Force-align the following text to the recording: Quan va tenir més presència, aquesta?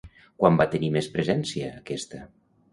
Quan 0.43 0.57
va 0.61 0.67
tenir 0.71 0.89
més 0.95 1.11
presència, 1.19 1.71
aquesta? 1.85 2.27